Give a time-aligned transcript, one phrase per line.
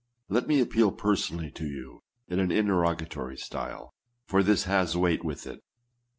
[0.29, 3.93] Let me appeal personally to you in an interrogatory style,
[4.25, 5.61] for this has weight with it.